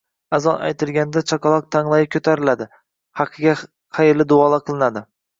Azon 0.35 0.61
aytilganida 0.67 1.21
chaqaloq 1.31 1.67
tanglayi 1.75 2.07
ko‘tariladi, 2.15 2.67
haqiga 3.19 3.53
xayrli 3.99 4.27
duolar 4.33 4.65
qilinadi. 4.71 5.05